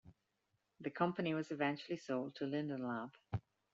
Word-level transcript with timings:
The 0.79 0.89
company 0.89 1.35
was 1.35 1.51
eventually 1.51 1.97
sold 1.99 2.33
to 2.37 2.47
Linden 2.47 2.87
Lab. 2.87 3.11